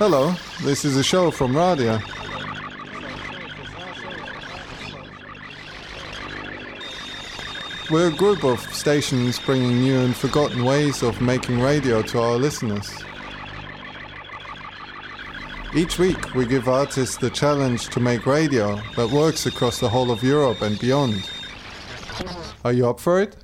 [0.00, 1.98] Hello, this is a show from Radio.
[7.90, 12.36] We're a group of stations bringing new and forgotten ways of making radio to our
[12.36, 12.90] listeners.
[15.74, 20.10] Each week, we give artists the challenge to make radio that works across the whole
[20.10, 21.30] of Europe and beyond.
[22.64, 23.36] Are you up for it?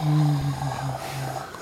[0.00, 1.59] うん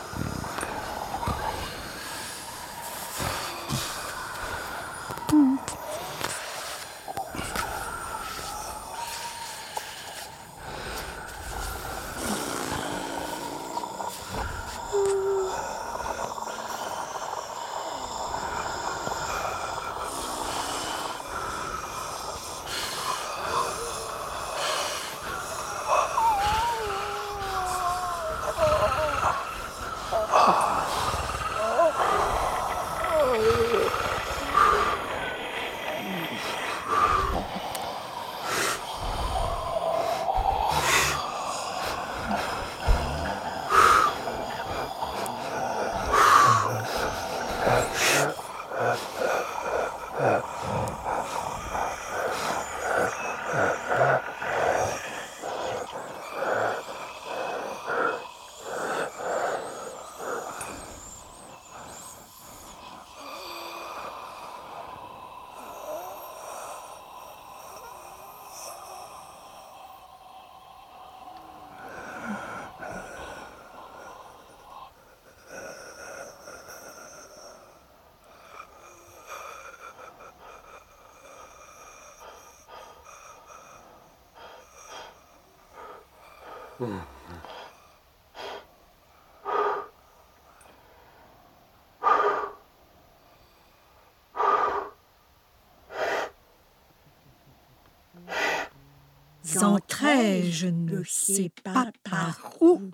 [99.60, 102.92] Entrais, je ne sais pas par où.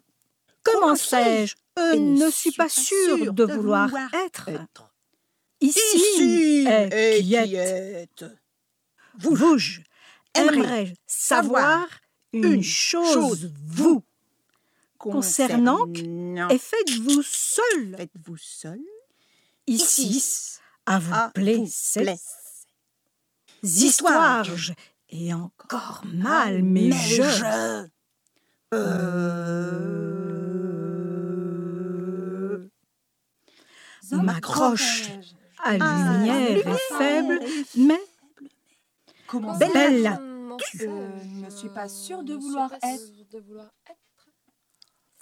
[0.62, 1.54] Comment sais-je?
[1.76, 3.90] Je ne suis pas sûre de vouloir
[4.24, 4.48] être.
[5.60, 8.24] Ici est quiette.
[9.18, 9.36] Vous,
[10.34, 11.86] aimerais savoir
[12.34, 14.02] une chose, vous,
[14.98, 17.96] concernant et faites-vous seul.
[17.96, 18.80] Faites-vous seul.
[19.66, 22.14] Ici, à vous plaisir.
[23.62, 24.46] Histoires,
[25.08, 27.22] et encore mal, mais, je...
[28.74, 29.44] Euh...
[34.22, 35.10] m'accroche
[35.62, 37.40] à lumière faible,
[37.76, 38.00] mais
[40.56, 43.12] Comment Je ne suis pas sûre de vouloir être.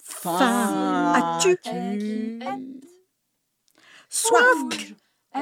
[0.03, 2.87] Fin, as-tu Être.
[4.09, 4.93] soif.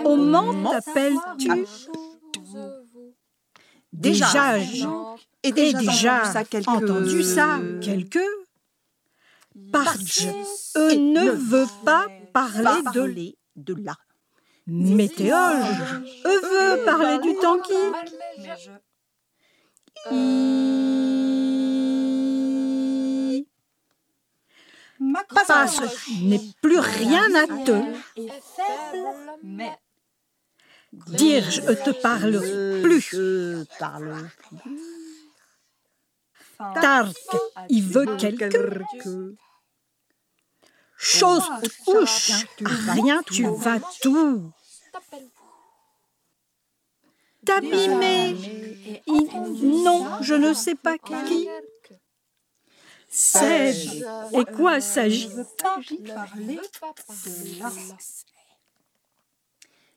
[0.05, 1.65] Au monde t'appelles-tu
[3.91, 4.85] Déjà, j'ai
[5.43, 8.19] Et déjà, déjà, entendu ça quelque- entendu ça quelque
[9.73, 10.21] Parce
[10.77, 13.95] eux ne veut pas parler de parler de là.
[14.67, 16.21] météologie.
[16.25, 17.73] Eux veut parler du temps qui
[20.09, 20.15] Mais
[25.30, 25.80] je- passe
[26.21, 27.81] n'est plus rien à te
[29.44, 29.77] Mais
[30.92, 32.42] dire je te parle
[32.81, 33.15] plus.
[33.80, 34.30] parle
[36.57, 37.15] Tark,
[37.69, 38.81] il veut quelque
[40.97, 41.44] Chose
[41.86, 42.31] touche.
[42.62, 44.51] Rien, tu vas tout.
[47.45, 48.35] T'abîmer.
[49.07, 51.47] Non, je ne sais pas qui.
[53.09, 54.05] Sais-je
[54.39, 55.45] Et quoi s'agit-il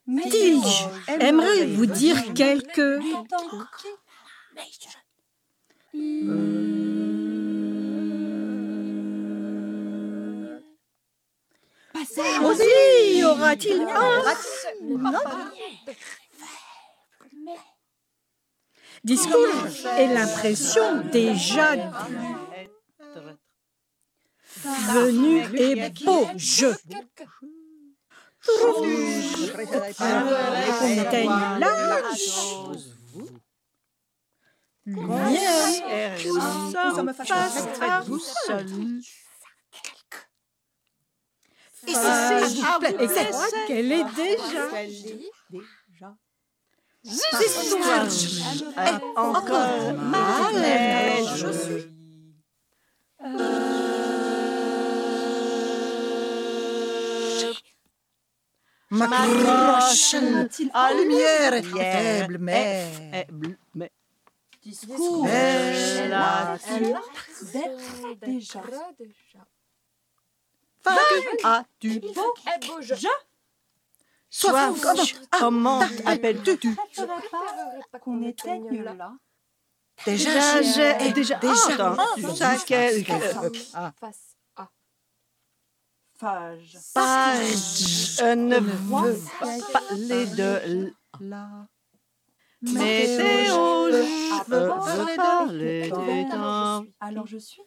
[0.06, 3.00] Dis-je Aimerais vous dire quelque
[12.42, 14.22] Aussi y aura-t-il un
[19.04, 19.66] discours
[19.98, 21.76] et l'impression déjà
[24.64, 26.74] venu et beau jeu.
[28.46, 28.84] Qu'on
[30.88, 32.28] éteigne l'âge.
[34.86, 38.66] Lumière, nous sommes face à vous seul.
[41.86, 44.68] Exact, qu'elle est déjà?
[49.16, 50.54] Encore mal.
[51.36, 51.94] Je suis.
[58.90, 60.14] Ma croche
[60.72, 63.26] à lumière faible, mais...
[64.62, 65.24] Discours.
[65.24, 66.56] Mais la
[67.52, 68.62] d'être déjà.
[71.44, 72.00] as-tu
[74.36, 74.82] Soif.
[75.30, 76.76] Comment appelles-tu
[78.00, 79.12] Qu'on éteigne là.
[80.04, 81.96] Déjà, j'ai déjà déjà
[83.74, 83.92] Ah.
[84.00, 84.68] face à
[86.18, 86.78] Phage.
[86.94, 88.16] page.
[88.18, 91.68] Je ne veux pas parler de là.
[92.60, 93.92] météo.
[93.92, 94.68] je veux
[95.16, 96.84] parler des temps.
[96.98, 97.62] Alors je suis.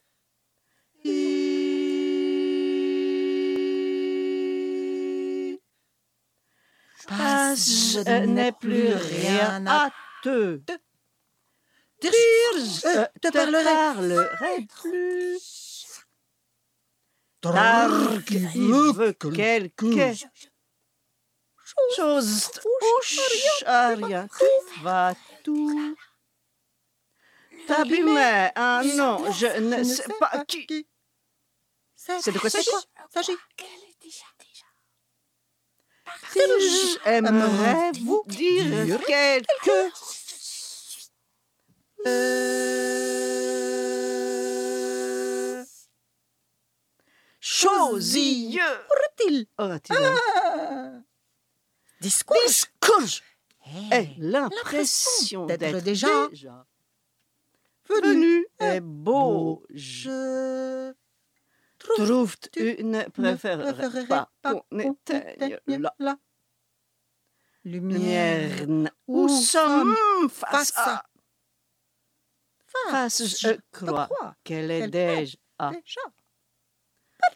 [7.55, 9.89] Je n'ai plus rien à
[10.23, 10.71] te dire.
[12.01, 14.67] Je te parlerai.
[14.81, 15.77] plus.
[17.41, 20.13] Que quelque
[21.95, 22.51] chose
[23.95, 25.13] rien, tout va
[25.43, 25.97] tout.
[27.67, 30.87] T'abîmer un nom, je ne sais pas qui.
[31.95, 32.69] C'est de quoi s'agit
[33.13, 33.37] s'agit
[36.33, 41.11] J'aimerais vous dire quelque chose.
[48.87, 51.03] Aura-t-il Aura-t-il un
[52.01, 53.21] Discours discours
[53.91, 56.65] Eh, et l'impression d'être déjà déjà
[57.89, 58.45] venu.
[58.59, 59.63] est beau.
[59.73, 60.93] Je
[61.97, 66.17] Je trouve une préférerais préférerais pas qu'on éteigne la la
[67.63, 68.65] lumière.
[69.07, 69.95] Où sommes
[70.29, 71.03] face à-
[72.89, 75.37] face, je crois qu'elle est déjà.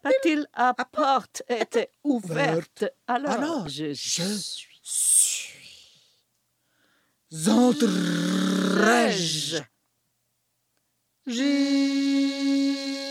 [0.03, 2.85] Pas-t-il à porte était ouverte.
[3.07, 4.51] alors, je suis
[8.41, 9.61] Entrerai-je
[11.27, 13.10] J'ai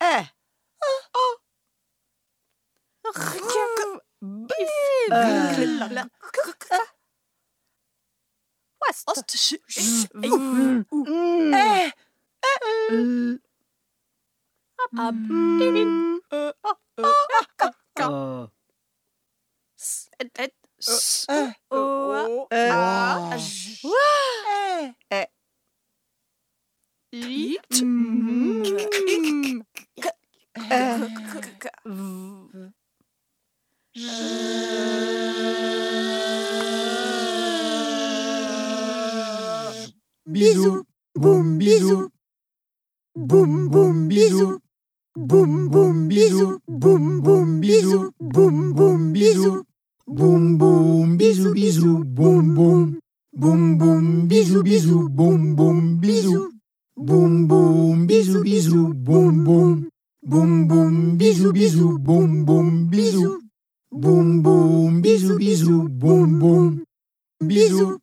[0.00, 0.24] Eh
[9.04, 9.52] Ost.
[40.24, 40.82] Bisous,
[41.14, 42.08] boum bisous.
[43.14, 44.58] Boum boum bisous.
[45.14, 46.58] Boum boum bisous.
[46.66, 48.08] Boum boum bisous.
[48.18, 49.62] Boum boum bisous.
[50.06, 52.02] Boum boum bisous bisous.
[52.06, 52.98] Boum boum.
[53.34, 55.08] Boum boum bisous bisous.
[55.10, 56.48] Boum boum bisous.
[56.96, 58.94] Boum boum bisous bisous.
[58.94, 59.88] Boum boum.
[60.22, 61.98] Boum boum bisous bisous.
[61.98, 63.41] Boum boum bisous.
[63.92, 65.86] Boum boum bisous bisous.
[65.90, 66.82] Boum boum.
[67.44, 67.98] Bisous.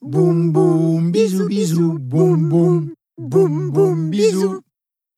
[0.00, 1.98] Boum boum bisous bisous.
[1.98, 2.94] Boum boum.
[3.18, 4.60] Boum boum bisous.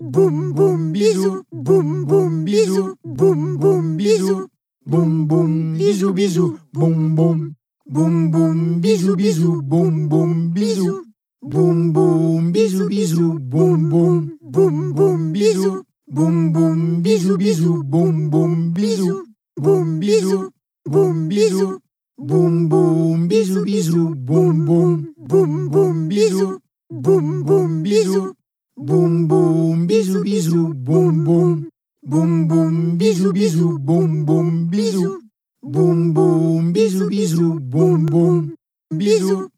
[0.00, 1.42] Boum boum bisous.
[1.52, 2.94] Boum boum bisous.
[3.04, 4.46] Boum boum bisous.
[4.86, 6.58] Boum boum bisous bisous.
[6.72, 7.52] Boum boum.
[7.84, 9.60] Boum boum bisous bisous.
[9.64, 11.04] Boum boum bisous.
[11.42, 13.38] Boum boum bisous bisous.
[13.38, 14.38] Boum boum.
[14.40, 15.82] Boum boum bisous.
[16.08, 17.82] Boum boum bisous bisous.
[17.84, 19.26] Boum boum bisous.
[19.58, 20.50] Boum bisous.
[20.84, 21.78] Boum bisous.
[22.18, 24.14] Boum boum bisous bisous.
[24.14, 25.14] Boum boum.
[25.16, 26.58] Boum boum bisous.
[26.90, 28.32] Boum boum bisous.
[28.76, 30.74] Boum boum bisous bisous.
[30.74, 31.68] Boum boum.
[32.02, 33.78] Boum boum bisous bisous.
[33.78, 35.18] Boum boum bisous.
[35.62, 37.58] Boum boum bisous bisous.
[37.60, 38.54] Boum boum.
[38.90, 39.48] Bisous.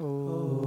[0.00, 0.59] plastique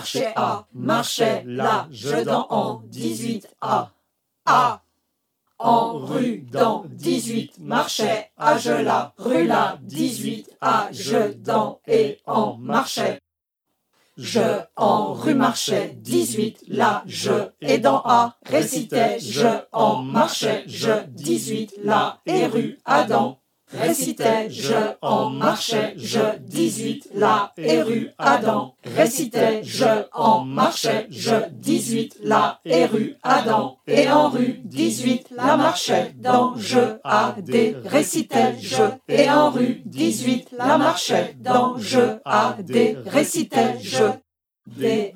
[0.00, 0.66] marchait A.
[0.72, 3.90] Marchait là je dans en 18 A.
[4.46, 4.82] A.
[5.58, 12.18] En rue dans 18 marchait à je la rue là 18 à je dans et
[12.26, 13.20] en marchait.
[14.16, 21.04] Je en rue marchait 18 là je et dans A récitait je en marchait je
[21.08, 23.39] 18 là et rue Adam
[23.72, 28.74] récitait je en marchait je 18 là et rue Adam.
[28.84, 33.78] Récitait je en marchait je 18 là et rue Adam.
[33.86, 37.76] Et en rue 18 là marchait dans je a d.
[37.84, 42.96] Récitait je et en rue 18 là marchait dans je a d.
[43.06, 44.04] Récitait je.
[44.66, 45.14] D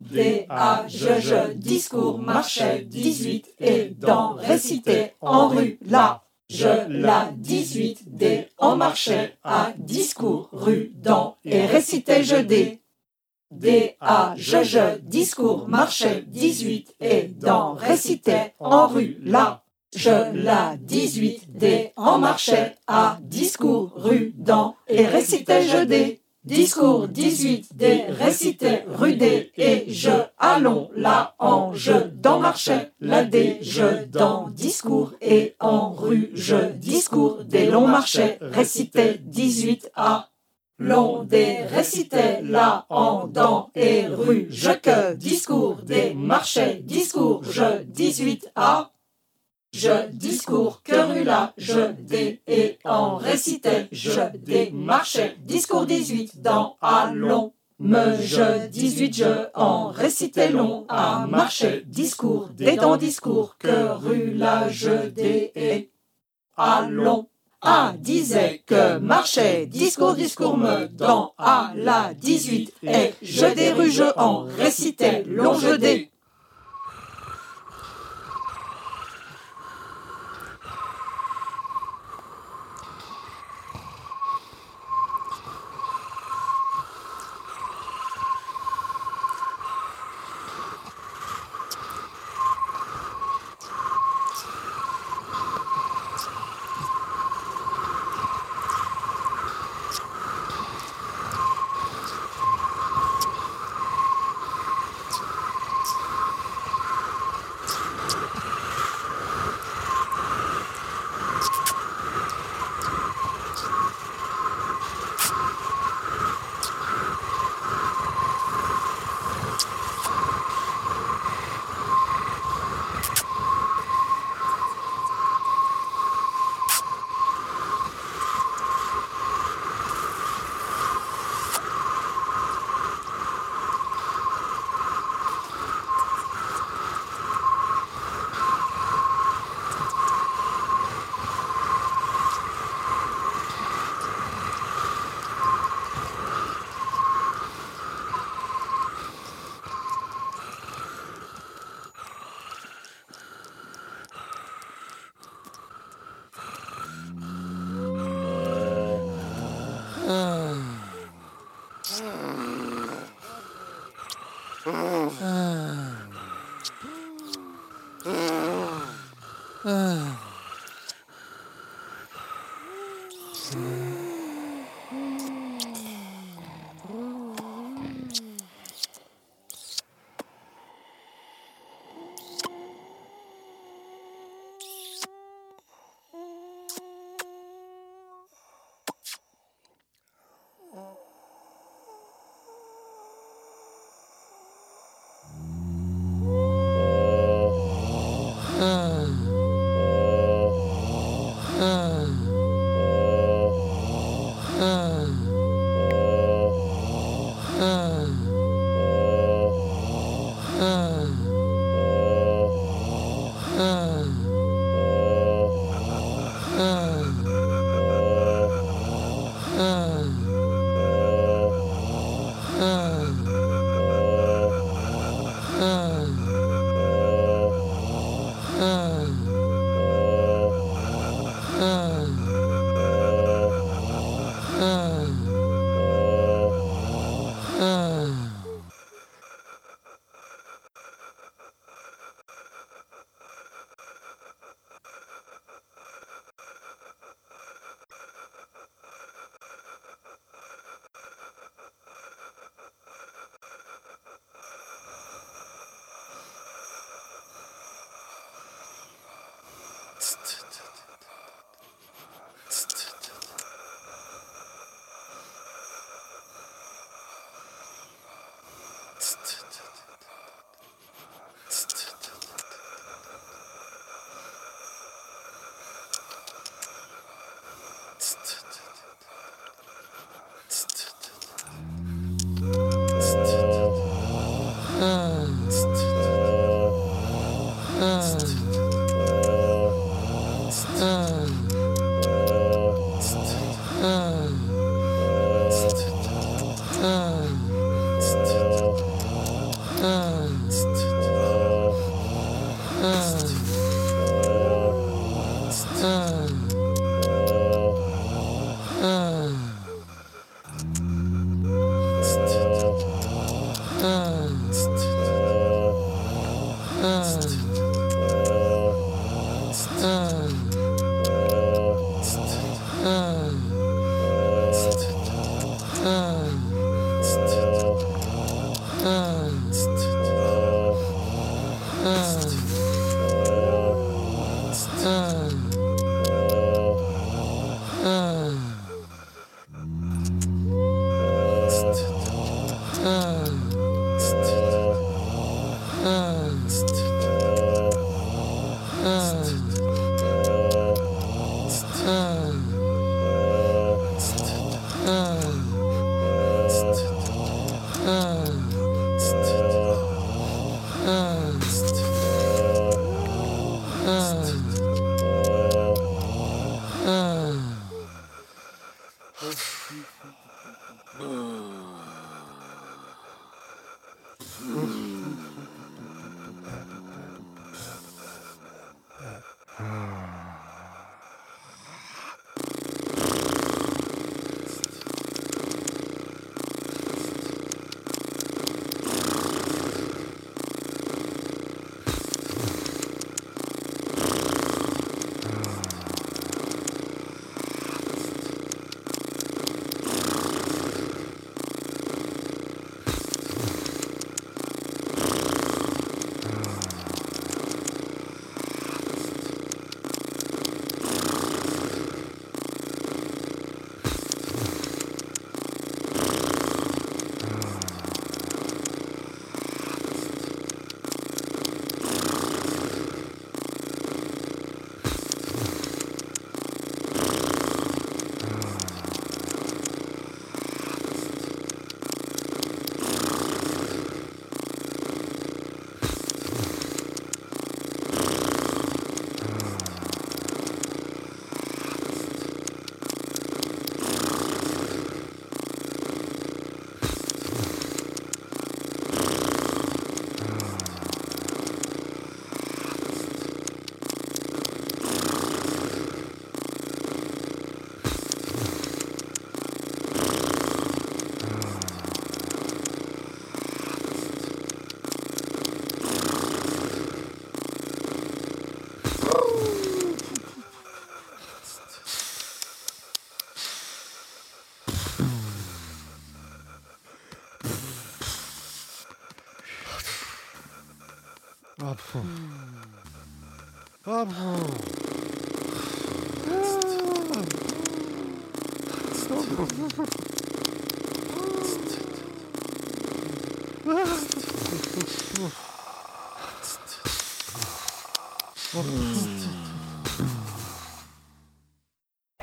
[0.00, 7.32] D, A, je, je, discours, marchait, 18, et dans, récité, en rue, là, je, la,
[7.36, 12.80] 18, D, en marchait, à, discours, rue, dans, et récitait, je, D.
[13.50, 20.76] D, A, je, je, discours, marchait, 18, et dans, récitait, en rue, là, je, la,
[20.78, 26.20] 18, D, en marchait, à, discours, rue, dans, et récitait, je, D.
[26.44, 33.56] Discours 18 des récités rudés et je allons là en je dans marché la des
[33.62, 40.28] je dans discours et en rue je discours des longs marchés récités 18 à
[40.78, 47.84] long des récités là en dans et rue je que discours des marchés discours je
[47.84, 48.90] 18 à
[49.74, 56.76] je discours que là, je des et en récitais, je des marchais, discours 18 dans
[56.80, 57.52] allons.
[57.80, 65.08] Me je 18 je en récitais long à marcher, discours dans discours que là je
[65.08, 65.90] des et
[66.56, 67.26] allons.
[67.66, 74.04] A disait que marchait, discours, discours me, dans A la 18, et je des je
[74.18, 76.10] en récitais, long je des.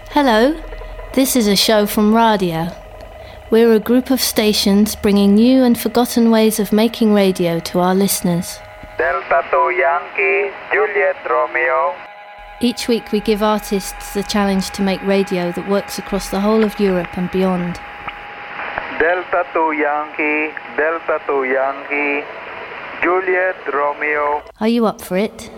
[0.09, 0.61] Hello,
[1.13, 2.67] this is a show from Radio.
[3.49, 7.95] We're a group of stations bringing new and forgotten ways of making radio to our
[7.95, 8.59] listeners.
[9.41, 11.95] Delta 2 Yankee, Juliet Romeo.
[12.59, 16.63] Each week we give artists the challenge to make radio that works across the whole
[16.63, 17.79] of Europe and beyond.
[18.99, 22.23] Delta 2 Yankee, Delta 2 Yankee,
[23.01, 24.43] Juliet Romeo.
[24.59, 25.49] Are you up for it?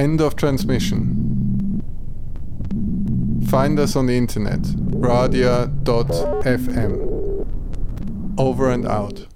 [0.00, 1.82] End of transmission.
[3.50, 5.76] Find us on the internet, radia.fm.
[8.38, 9.26] Over and out.